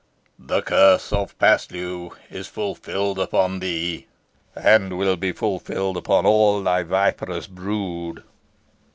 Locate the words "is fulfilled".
2.31-3.19